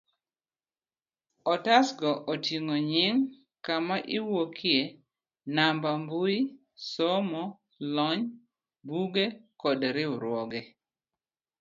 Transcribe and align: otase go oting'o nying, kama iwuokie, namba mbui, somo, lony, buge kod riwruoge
otase 1.53 1.91
go 1.99 2.11
oting'o 2.31 2.75
nying, 2.91 3.19
kama 3.65 3.95
iwuokie, 4.17 4.81
namba 5.55 5.89
mbui, 6.01 6.37
somo, 6.91 7.43
lony, 7.95 8.25
buge 8.87 9.25
kod 9.61 9.79
riwruoge 9.95 10.61